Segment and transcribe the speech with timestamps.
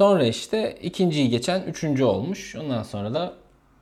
[0.00, 2.56] Sonra işte ikinciyi geçen üçüncü olmuş.
[2.56, 3.34] Ondan sonra da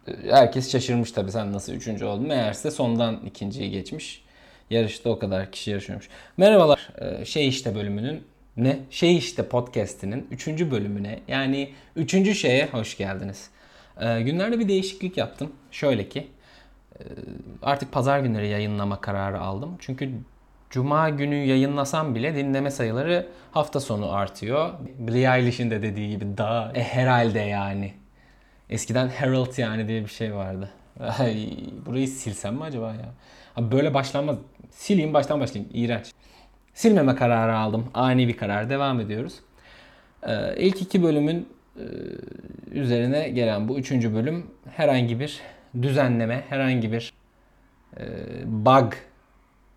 [0.08, 2.26] e, herkes şaşırmış tabii sen nasıl üçüncü oldun.
[2.26, 4.24] Meğerse sondan ikinciyi geçmiş.
[4.70, 6.08] Yarışta o kadar kişi yarışıyormuş.
[6.36, 6.90] Merhabalar.
[7.00, 8.22] Ee, Şey işte bölümünün
[8.56, 8.78] ne?
[8.90, 13.50] Şey işte podcast'inin üçüncü bölümüne yani üçüncü şeye hoş geldiniz.
[14.00, 15.53] Ee, Günlerde bir değişiklik yaptım.
[15.71, 16.28] Şöyle ki
[17.00, 17.02] e,
[17.62, 19.77] artık pazar günleri yayınlama kararı aldım.
[19.78, 20.10] Çünkü
[20.70, 24.70] cuma günü yayınlasam bile dinleme sayıları hafta sonu artıyor.
[24.98, 27.95] Billie Eilish'in de dediği gibi daha e, herhalde yani.
[28.70, 30.70] Eskiden Herald yani diye bir şey vardı.
[31.19, 31.51] Ay,
[31.87, 33.09] burayı silsem mi acaba ya?
[33.57, 34.37] Abi böyle başlanmaz.
[34.70, 35.70] Sileyim baştan başlayayım.
[35.74, 36.12] İğrenç.
[36.74, 37.91] Silmeme kararı aldım.
[37.95, 38.71] Ani bir karar.
[38.71, 39.35] Devam ediyoruz.
[40.23, 41.85] Ee, ilk iki bölümün e,
[42.71, 44.46] üzerine gelen bu üçüncü bölüm
[44.77, 45.41] herhangi bir
[45.82, 47.12] düzenleme, herhangi bir
[47.96, 48.05] e,
[48.46, 48.93] bug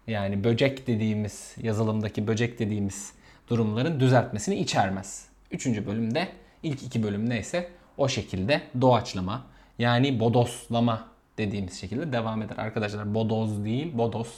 [0.08, 3.14] yani böcek dediğimiz yazılımdaki böcek dediğimiz
[3.48, 5.26] durumların düzeltmesini içermez.
[5.52, 6.28] Üçüncü bölümde
[6.64, 9.44] ilk iki bölüm neyse o şekilde doğaçlama
[9.80, 12.58] yani bodoslama dediğimiz şekilde devam eder.
[12.58, 14.30] Arkadaşlar bodoz değil bodos.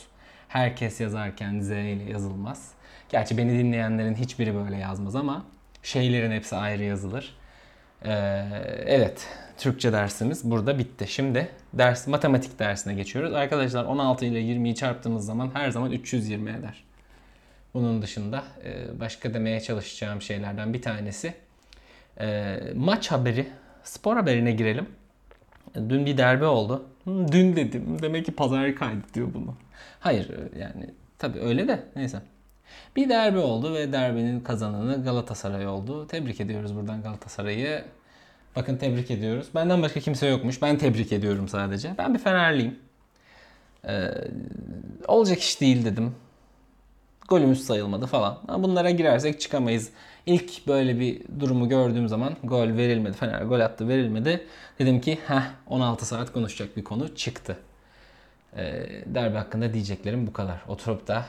[0.47, 2.71] Herkes yazarken Z ile yazılmaz.
[3.09, 5.45] Gerçi beni dinleyenlerin hiçbiri böyle yazmaz ama
[5.83, 7.35] şeylerin hepsi ayrı yazılır.
[8.05, 8.45] Ee,
[8.85, 11.07] evet, Türkçe dersimiz burada bitti.
[11.07, 13.33] Şimdi ders matematik dersine geçiyoruz.
[13.33, 16.83] Arkadaşlar 16 ile 20'yi çarptığımız zaman her zaman 320 eder.
[17.73, 21.33] Bunun dışında e, başka demeye çalışacağım şeylerden bir tanesi
[22.19, 23.47] e, maç haberi,
[23.83, 24.85] spor haberine girelim.
[25.75, 26.85] Dün bir derbi oldu.
[27.07, 27.97] Dün dedim.
[28.01, 29.55] Demek ki pazar kaydı diyor bunu.
[29.99, 30.29] Hayır
[30.59, 32.21] yani tabii öyle de neyse.
[32.95, 36.07] Bir derbi oldu ve derbinin kazananı Galatasaray oldu.
[36.07, 37.85] Tebrik ediyoruz buradan Galatasaray'ı.
[38.55, 39.47] Bakın tebrik ediyoruz.
[39.55, 40.61] Benden başka kimse yokmuş.
[40.61, 41.95] Ben tebrik ediyorum sadece.
[41.97, 42.79] Ben bir Fenerliyim.
[43.87, 44.09] Ee,
[45.07, 46.15] olacak iş değil dedim.
[47.27, 48.39] Golümüz sayılmadı falan.
[48.47, 49.89] Ama bunlara girersek çıkamayız.
[50.25, 53.17] İlk böyle bir durumu gördüğüm zaman gol verilmedi.
[53.17, 54.47] Fener gol attı verilmedi.
[54.79, 57.57] Dedim ki heh 16 saat konuşacak bir konu çıktı.
[58.57, 60.61] Ee, derbi hakkında diyeceklerim bu kadar.
[60.67, 61.25] Oturup da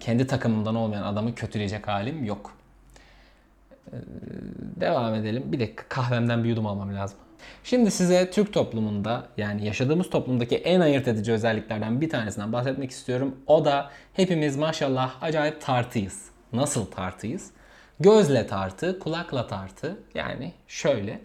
[0.00, 2.56] kendi takımımdan olmayan adamı kötüleyecek halim yok.
[3.92, 3.96] Ee,
[4.80, 5.52] devam edelim.
[5.52, 7.18] Bir dakika kahvemden bir yudum almam lazım.
[7.64, 13.36] Şimdi size Türk toplumunda yani yaşadığımız toplumdaki en ayırt edici özelliklerden bir tanesinden bahsetmek istiyorum.
[13.46, 16.24] O da hepimiz maşallah acayip tartıyız.
[16.52, 17.50] Nasıl tartıyız?
[18.00, 19.98] Gözle tartı, kulakla tartı.
[20.14, 21.20] Yani şöyle.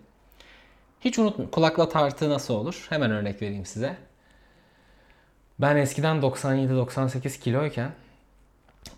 [1.01, 1.51] Hiç unutmayın.
[1.51, 2.85] Kulakla tartı nasıl olur?
[2.89, 3.97] Hemen örnek vereyim size.
[5.59, 7.91] Ben eskiden 97-98 kiloyken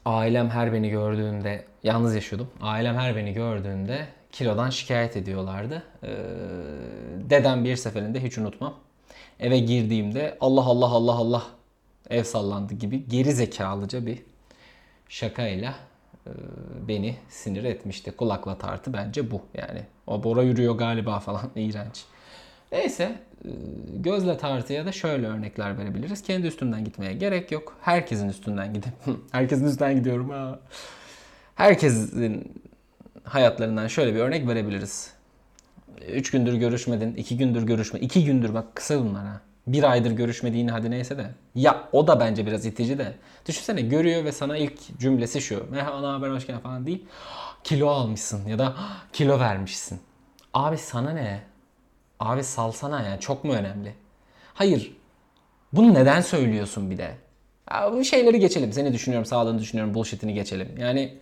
[0.05, 2.49] ailem her beni gördüğünde yalnız yaşıyordum.
[2.61, 5.83] Ailem her beni gördüğünde kilodan şikayet ediyorlardı.
[6.03, 6.09] Ee,
[7.29, 8.73] dedem bir seferinde hiç unutmam.
[9.39, 11.43] Eve girdiğimde Allah Allah Allah Allah
[12.09, 14.23] ev sallandı gibi geri zekalıca bir
[15.09, 15.75] şakayla
[16.27, 16.31] e,
[16.87, 18.11] beni sinir etmişti.
[18.11, 19.81] Kulakla tartı bence bu yani.
[20.07, 22.05] O Bora yürüyor galiba falan iğrenç.
[22.73, 23.49] Neyse e,
[23.95, 26.23] gözle tartıya da şöyle örnekler verebiliriz.
[26.23, 27.77] Kendi üstümden gitmeye gerek yok.
[27.81, 28.93] Herkesin üstünden gidip
[29.31, 30.59] herkesin üstünden gidiyorum ha.
[31.55, 32.53] Herkesin
[33.23, 35.13] hayatlarından şöyle bir örnek verebiliriz.
[36.07, 39.41] 3 gündür görüşmedin, 2 gündür görüşme, 2 gündür bak kısa bunlar ha.
[39.67, 41.25] Bir aydır görüşmediğin hadi neyse de.
[41.55, 43.13] Ya o da bence biraz itici de.
[43.47, 45.67] Düşünsene görüyor ve sana ilk cümlesi şu.
[45.71, 47.05] Merhaba ne haber hoş geldin falan değil.
[47.63, 48.75] Kilo almışsın ya da
[49.13, 49.99] kilo vermişsin.
[50.53, 51.52] Abi sana ne?
[52.23, 53.93] Abi salsana ya çok mu önemli?
[54.53, 54.97] Hayır.
[55.73, 57.15] Bunu neden söylüyorsun bir de?
[57.71, 58.73] Ya bu şeyleri geçelim.
[58.73, 60.75] Seni düşünüyorum, sağlığını düşünüyorum, bullshit'ini geçelim.
[60.77, 61.17] Yani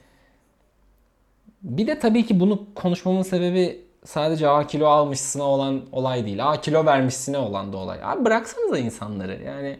[1.64, 6.50] bir de tabii ki bunu konuşmamın sebebi sadece a kilo almışsına olan olay değil.
[6.50, 8.00] A kilo vermişsine olan da olay.
[8.04, 9.42] Abi bıraksanıza insanları.
[9.46, 9.78] Yani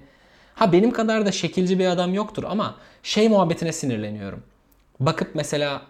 [0.56, 4.44] ha benim kadar da şekilci bir adam yoktur ama şey muhabbetine sinirleniyorum.
[5.00, 5.82] Bakıp mesela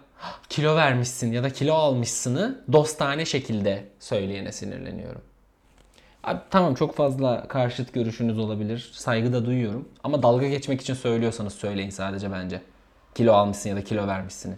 [0.48, 5.22] kilo vermişsin ya da kilo almışsını dostane şekilde söyleyene sinirleniyorum.
[6.24, 8.90] Abi, tamam çok fazla karşıt görüşünüz olabilir.
[8.94, 9.88] Saygı da duyuyorum.
[10.04, 12.60] Ama dalga geçmek için söylüyorsanız söyleyin sadece bence.
[13.14, 14.54] Kilo almışsın ya da kilo vermişsini.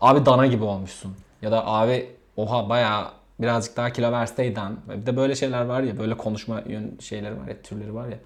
[0.00, 1.16] Abi dana gibi olmuşsun.
[1.42, 3.10] Ya da abi oha bayağı
[3.40, 4.80] birazcık daha kilo verseydin.
[4.88, 8.18] Bir de böyle şeyler var ya böyle konuşma yön şeyleri var ya türleri var ya.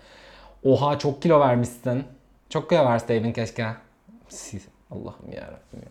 [0.65, 2.05] Oha çok kilo vermişsin.
[2.49, 3.67] Çok kilo verseydin keşke.
[4.93, 5.89] Allah'ım ya Rabbim ya.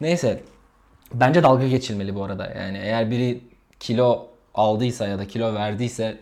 [0.00, 0.40] Neyse
[1.14, 2.46] bence dalga geçilmeli bu arada.
[2.46, 3.40] Yani eğer biri
[3.80, 6.18] kilo aldıysa ya da kilo verdiyse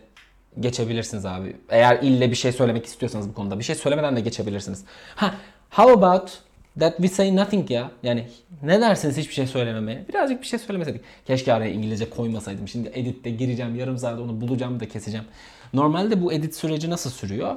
[0.59, 1.55] geçebilirsiniz abi.
[1.69, 4.85] Eğer ille bir şey söylemek istiyorsanız bu konuda bir şey söylemeden de geçebilirsiniz.
[5.15, 5.35] Ha,
[5.69, 6.31] how about
[6.79, 7.91] that we say nothing ya?
[8.03, 8.27] Yani
[8.63, 10.05] ne dersiniz hiçbir şey söylememeye?
[10.09, 11.01] Birazcık bir şey söylemeseydik.
[11.25, 12.67] Keşke araya İngilizce koymasaydım.
[12.67, 15.25] Şimdi editte gireceğim, yarım saat onu bulacağım da keseceğim.
[15.73, 17.55] Normalde bu edit süreci nasıl sürüyor?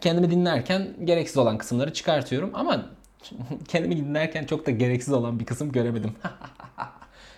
[0.00, 2.86] Kendimi dinlerken gereksiz olan kısımları çıkartıyorum ama
[3.68, 6.12] kendimi dinlerken çok da gereksiz olan bir kısım göremedim.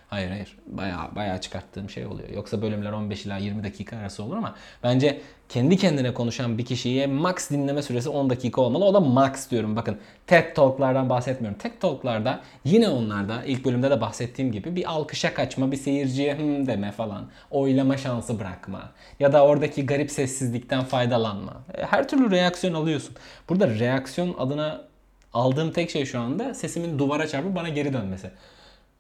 [0.09, 0.57] Hayır hayır.
[0.67, 2.29] Bayağı bayağı çıkarttığım şey oluyor.
[2.29, 7.07] Yoksa bölümler 15 ila 20 dakika arası olur ama bence kendi kendine konuşan bir kişiye
[7.07, 8.85] max dinleme süresi 10 dakika olmalı.
[8.85, 9.77] O da max diyorum.
[9.77, 11.59] Bakın TED Talk'lardan bahsetmiyorum.
[11.59, 16.67] TED Talk'larda yine onlarda ilk bölümde de bahsettiğim gibi bir alkışa kaçma, bir seyirciye hım
[16.67, 17.27] deme falan.
[17.51, 18.91] Oylama şansı bırakma.
[19.21, 21.53] Ya da oradaki garip sessizlikten faydalanma.
[21.75, 23.15] E, Her türlü reaksiyon alıyorsun.
[23.49, 24.85] Burada reaksiyon adına
[25.33, 28.31] aldığım tek şey şu anda sesimin duvara çarpıp bana geri dönmesi.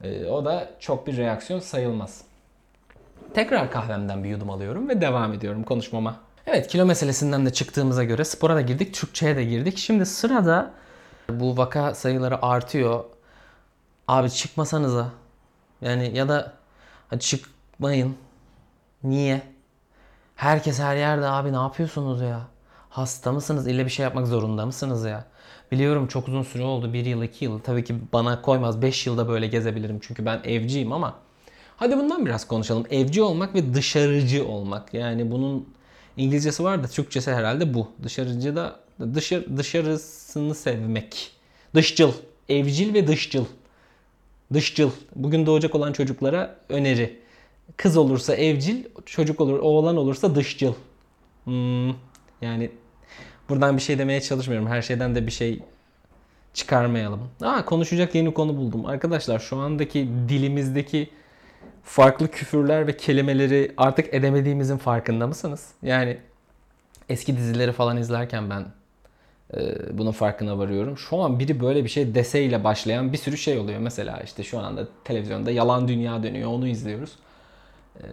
[0.02, 2.22] Ee, o da çok bir reaksiyon sayılmaz.
[3.34, 6.16] Tekrar kahvemden bir yudum alıyorum ve devam ediyorum konuşmama.
[6.46, 9.78] Evet kilo meselesinden de çıktığımıza göre spora da girdik, Türkçe'ye de girdik.
[9.78, 10.70] Şimdi sırada
[11.28, 13.04] bu vaka sayıları artıyor.
[14.08, 15.08] Abi çıkmasanıza.
[15.80, 16.52] Yani ya da
[17.08, 18.16] hadi çıkmayın.
[19.04, 19.42] Niye?
[20.36, 22.40] Herkes her yerde abi ne yapıyorsunuz ya?
[22.96, 23.66] Hasta mısınız?
[23.66, 25.24] İlle bir şey yapmak zorunda mısınız ya?
[25.72, 26.92] Biliyorum çok uzun süre oldu.
[26.92, 27.58] Bir yıl, iki yıl.
[27.58, 28.82] Tabii ki bana koymaz.
[28.82, 29.98] Beş yılda böyle gezebilirim.
[30.02, 31.18] Çünkü ben evciyim ama.
[31.76, 32.86] Hadi bundan biraz konuşalım.
[32.90, 34.94] Evci olmak ve dışarıcı olmak.
[34.94, 35.68] Yani bunun
[36.16, 37.88] İngilizcesi var da Türkçesi herhalde bu.
[38.02, 38.80] Dışarıcı da
[39.14, 41.32] dışarı, dışarısını sevmek.
[41.74, 42.12] Dışçıl.
[42.48, 43.44] Evcil ve dışçıl.
[44.52, 44.90] Dışçıl.
[45.16, 47.20] Bugün doğacak olan çocuklara öneri.
[47.76, 50.74] Kız olursa evcil, çocuk olur, oğlan olursa dışçıl.
[51.44, 51.88] Hmm,
[52.42, 52.70] yani
[53.48, 54.68] buradan bir şey demeye çalışmıyorum.
[54.68, 55.62] Her şeyden de bir şey
[56.54, 57.20] çıkarmayalım.
[57.42, 58.86] Aa konuşacak yeni konu buldum.
[58.86, 61.10] Arkadaşlar şu andaki dilimizdeki
[61.82, 65.68] farklı küfürler ve kelimeleri artık edemediğimizin farkında mısınız?
[65.82, 66.18] Yani
[67.08, 68.66] eski dizileri falan izlerken ben
[69.54, 70.98] e, bunun farkına varıyorum.
[70.98, 73.78] Şu an biri böyle bir şey deseyle başlayan bir sürü şey oluyor.
[73.78, 76.50] Mesela işte şu anda televizyonda Yalan Dünya dönüyor.
[76.50, 77.12] Onu izliyoruz.
[78.02, 78.06] E,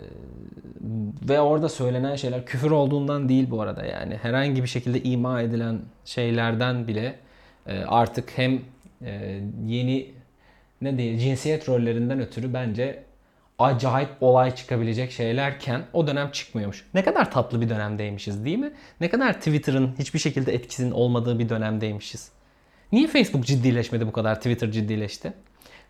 [1.30, 4.18] ve orada söylenen şeyler küfür olduğundan değil bu arada yani.
[4.22, 7.16] Herhangi bir şekilde ima edilen şeylerden bile
[7.68, 8.62] e, artık hem
[9.06, 10.12] e, yeni
[10.82, 13.04] ne diye cinsiyet rollerinden ötürü bence
[13.60, 16.86] acayip olay çıkabilecek şeylerken o dönem çıkmıyormuş.
[16.94, 18.72] Ne kadar tatlı bir dönemdeymişiz değil mi?
[19.02, 22.32] Ne kadar Twitter'ın hiçbir şekilde etkisinin olmadığı bir dönemdeymişiz.
[22.92, 25.34] Niye Facebook ciddileşmedi bu kadar, Twitter ciddileşti?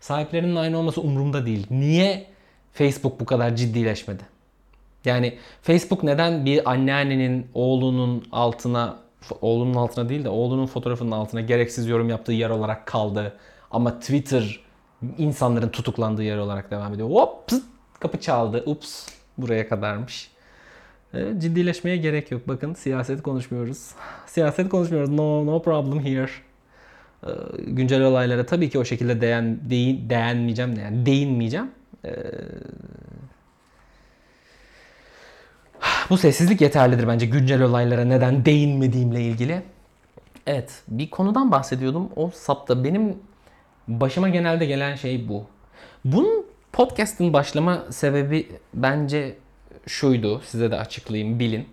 [0.00, 1.66] Sahiplerinin aynı olması umurumda değil.
[1.70, 2.26] Niye
[2.74, 4.22] Facebook bu kadar ciddileşmedi?
[5.04, 8.96] Yani Facebook neden bir anneannenin oğlunun altına,
[9.40, 13.36] oğlunun altına değil de oğlunun fotoğrafının altına gereksiz yorum yaptığı yer olarak kaldı?
[13.70, 14.60] Ama Twitter
[15.18, 17.10] insanların tutuklandığı yer olarak devam ediyor.
[17.10, 17.62] Hop pıt,
[18.00, 18.62] kapı çaldı.
[18.66, 20.30] Ups buraya kadarmış.
[21.14, 22.48] Evet, ciddileşmeye gerek yok.
[22.48, 23.90] Bakın siyaset konuşmuyoruz.
[24.26, 25.10] Siyaset konuşmuyoruz.
[25.10, 26.30] No no problem here.
[27.26, 27.30] Ee,
[27.66, 30.74] güncel olaylara tabii ki o şekilde değen, değin, değinmeyeceğim.
[30.80, 31.70] Yani değinmeyeceğim.
[32.04, 32.10] Ee,
[36.10, 39.62] bu sessizlik yeterlidir bence güncel olaylara neden değinmediğimle ilgili.
[40.46, 42.08] Evet bir konudan bahsediyordum.
[42.16, 43.18] O sapta benim
[43.88, 45.46] başıma genelde gelen şey bu.
[46.04, 49.36] Bunun podcast'ın başlama sebebi bence
[49.86, 50.40] şuydu.
[50.40, 51.68] Size de açıklayayım bilin.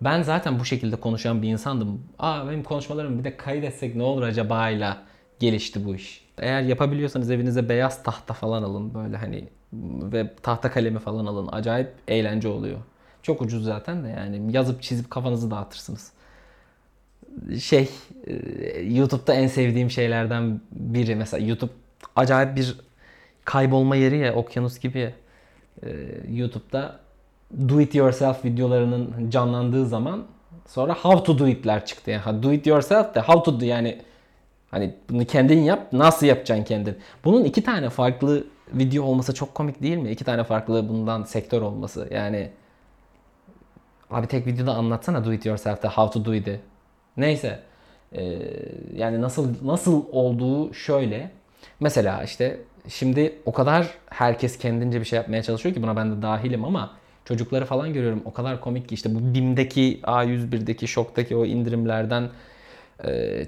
[0.00, 2.02] Ben zaten bu şekilde konuşan bir insandım.
[2.18, 4.90] Aa benim konuşmalarımı bir de kaydetsek ne olur acaba ile
[5.38, 6.24] gelişti bu iş.
[6.38, 11.48] Eğer yapabiliyorsanız evinize beyaz tahta falan alın böyle hani ve tahta kalemi falan alın.
[11.52, 12.78] Acayip eğlence oluyor.
[13.22, 16.12] Çok ucuz zaten de yani yazıp çizip kafanızı dağıtırsınız.
[17.60, 17.88] Şey
[18.82, 21.72] YouTube'da en sevdiğim şeylerden biri mesela YouTube
[22.16, 22.76] acayip bir
[23.44, 25.12] kaybolma yeri ya okyanus gibi ya.
[26.28, 27.00] YouTube'da
[27.68, 30.26] do it yourself videolarının canlandığı zaman
[30.66, 32.10] sonra how to do it'ler çıktı.
[32.10, 33.98] Yani do it yourself de how to do yani
[34.70, 36.98] hani bunu kendin yap nasıl yapacaksın kendin.
[37.24, 40.10] Bunun iki tane farklı video olması çok komik değil mi?
[40.10, 42.08] İki tane farklı bundan sektör olması.
[42.10, 42.50] Yani
[44.10, 46.60] abi tek videoda anlatsana do it yourself'te how to do it'i.
[47.16, 47.60] Neyse.
[48.12, 48.38] Ee,
[48.96, 51.30] yani nasıl nasıl olduğu şöyle.
[51.80, 56.22] Mesela işte şimdi o kadar herkes kendince bir şey yapmaya çalışıyor ki buna ben de
[56.22, 56.90] dahilim ama
[57.24, 58.22] çocukları falan görüyorum.
[58.24, 62.28] O kadar komik ki işte bu BİM'deki A101'deki şoktaki o indirimlerden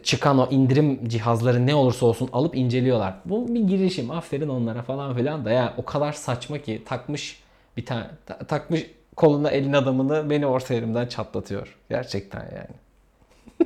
[0.03, 3.15] çıkan o indirim cihazları ne olursa olsun alıp inceliyorlar.
[3.25, 4.11] Bu bir girişim.
[4.11, 7.43] Aferin onlara falan filan da ya o kadar saçma ki takmış
[7.77, 11.77] bir tane ta- takmış koluna elin adamını beni orta yerimden çatlatıyor.
[11.91, 12.77] Gerçekten yani.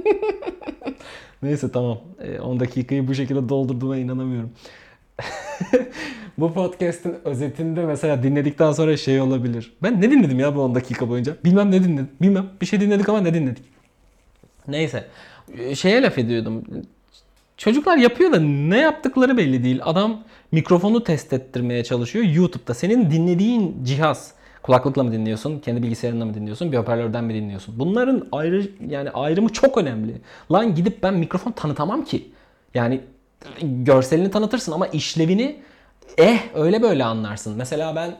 [1.42, 1.98] Neyse tamam.
[2.42, 4.50] 10 dakikayı bu şekilde doldurduğuma inanamıyorum.
[6.38, 9.76] bu podcast'in özetinde mesela dinledikten sonra şey olabilir.
[9.82, 11.36] Ben ne dinledim ya bu 10 dakika boyunca?
[11.44, 12.08] Bilmem ne dinledim.
[12.22, 12.46] Bilmem.
[12.60, 13.64] Bir şey dinledik ama ne dinledik?
[14.68, 15.06] Neyse.
[15.74, 16.64] Şeye laf ediyordum.
[17.56, 19.80] Çocuklar yapıyor da ne yaptıkları belli değil.
[19.82, 20.20] Adam
[20.52, 22.74] mikrofonu test ettirmeye çalışıyor YouTube'da.
[22.74, 27.78] Senin dinlediğin cihaz kulaklıkla mı dinliyorsun, kendi bilgisayarınla mı dinliyorsun, bir hoparlörden mi dinliyorsun?
[27.78, 30.14] Bunların ayrı yani ayrımı çok önemli.
[30.52, 32.28] Lan gidip ben mikrofon tanıtamam ki.
[32.74, 33.00] Yani
[33.62, 35.56] görselini tanıtırsın ama işlevini
[36.18, 37.54] eh öyle böyle anlarsın.
[37.56, 38.16] Mesela ben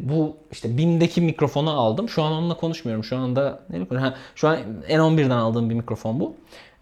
[0.00, 2.08] bu işte BİM'deki mikrofonu aldım.
[2.08, 3.04] Şu an onunla konuşmuyorum.
[3.04, 3.98] Şu anda ne?
[3.98, 4.58] Ha, şu an
[4.88, 6.34] N11'den aldığım bir mikrofon bu.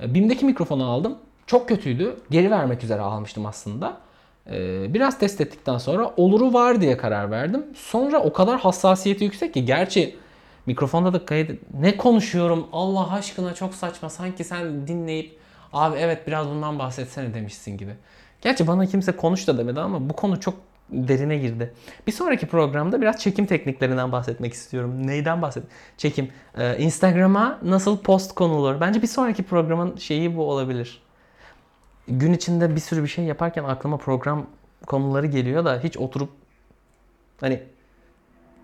[0.02, 1.18] E, BİM'deki mikrofonu aldım.
[1.46, 2.16] Çok kötüydü.
[2.30, 3.96] Geri vermek üzere almıştım aslında.
[4.50, 7.66] E, biraz test ettikten sonra oluru var diye karar verdim.
[7.74, 10.16] Sonra o kadar hassasiyeti yüksek ki gerçi
[10.66, 11.50] mikrofonda da kayıt
[11.80, 15.38] ne konuşuyorum Allah aşkına çok saçma sanki sen dinleyip
[15.72, 17.94] abi evet biraz bundan bahsetsene demişsin gibi.
[18.42, 20.54] Gerçi bana kimse konuş da demedi ama bu konu çok
[20.92, 21.74] derine girdi.
[22.06, 25.06] Bir sonraki programda biraz çekim tekniklerinden bahsetmek istiyorum.
[25.06, 25.64] Neyden bahset?
[25.96, 26.28] Çekim.
[26.58, 28.80] Ee, Instagram'a nasıl post konulur?
[28.80, 31.02] Bence bir sonraki programın şeyi bu olabilir.
[32.08, 34.46] Gün içinde bir sürü bir şey yaparken aklıma program
[34.86, 36.30] konuları geliyor da hiç oturup
[37.40, 37.62] hani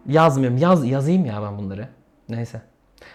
[0.09, 0.59] yazmıyorum.
[0.59, 1.88] Yaz yazayım ya ben bunları.
[2.28, 2.61] Neyse.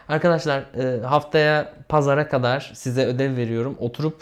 [0.07, 3.75] Arkadaşlar e, haftaya pazara kadar size ödev veriyorum.
[3.79, 4.21] Oturup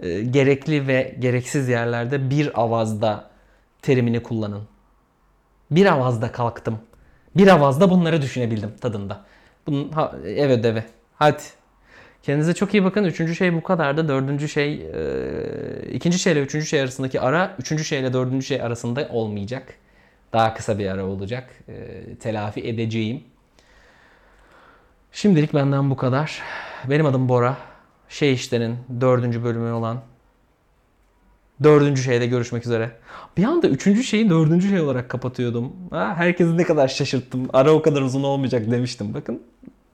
[0.00, 3.30] e, gerekli ve gereksiz yerlerde bir avazda
[3.82, 4.62] terimini kullanın.
[5.70, 6.78] Bir avazda kalktım.
[7.36, 9.24] Bir avazda bunları düşünebildim tadında.
[9.66, 10.84] Bunun ha, ev ödevi.
[11.14, 11.42] Hadi.
[12.22, 13.04] Kendinize çok iyi bakın.
[13.04, 14.08] Üçüncü şey bu kadardı.
[14.08, 19.74] Dördüncü şey, e, ikinci şeyle üçüncü şey arasındaki ara, üçüncü şeyle dördüncü şey arasında olmayacak.
[20.32, 21.50] Daha kısa bir ara olacak.
[21.68, 23.24] E, telafi edeceğim.
[25.12, 26.42] Şimdilik benden bu kadar.
[26.90, 27.56] Benim adım Bora.
[28.08, 30.00] Şey işlerin dördüncü bölümü olan
[31.62, 32.90] dördüncü şeyde görüşmek üzere.
[33.36, 35.72] Bir anda üçüncü şeyi dördüncü şey olarak kapatıyordum.
[35.90, 37.48] Ha, herkesi ne kadar şaşırttım.
[37.52, 39.14] Ara o kadar uzun olmayacak demiştim.
[39.14, 39.42] Bakın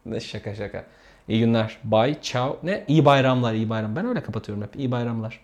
[0.06, 0.84] ne şaka şaka.
[1.28, 1.78] İyi günler.
[1.84, 2.16] Bye.
[2.22, 2.58] Ciao.
[2.62, 2.84] Ne?
[2.88, 3.54] İyi bayramlar.
[3.54, 3.96] iyi bayram.
[3.96, 4.76] Ben öyle kapatıyorum hep.
[4.76, 5.40] İyi bayramlar.